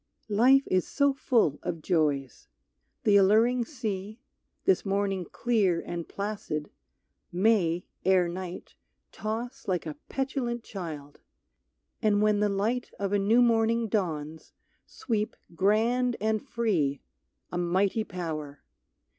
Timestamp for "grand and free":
15.53-17.03